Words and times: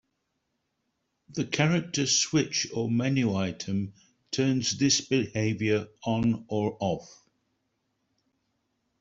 The 1.29 1.45
"character" 1.45 2.07
switch 2.07 2.65
or 2.73 2.89
menu 2.89 3.35
item 3.35 3.93
turns 4.31 4.79
this 4.79 4.99
behaviour 4.99 5.89
on 6.03 6.45
or 6.47 6.75
off. 6.79 7.23